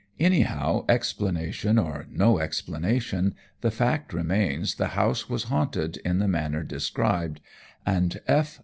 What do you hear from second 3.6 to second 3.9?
the